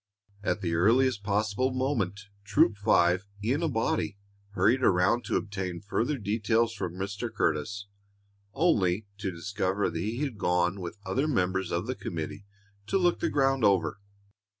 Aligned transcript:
At 0.41 0.61
the 0.61 0.73
earliest 0.73 1.21
possible 1.21 1.69
moment 1.69 2.21
Troop 2.43 2.75
Five 2.75 3.27
in 3.43 3.61
a 3.61 3.67
body 3.69 4.17
hurried 4.53 4.81
around 4.81 5.23
to 5.25 5.35
obtain 5.35 5.79
further 5.79 6.17
details 6.17 6.73
from 6.73 6.95
Mr. 6.95 7.31
Curtis, 7.31 7.85
only 8.51 9.05
to 9.19 9.29
discover 9.29 9.91
that 9.91 9.99
he 9.99 10.17
had 10.23 10.39
gone 10.39 10.81
with 10.81 10.97
other 11.05 11.27
members 11.27 11.71
of 11.71 11.85
the 11.85 11.93
committee 11.93 12.47
to 12.87 12.97
look 12.97 13.19
the 13.19 13.29
ground 13.29 13.63
over. 13.63 13.99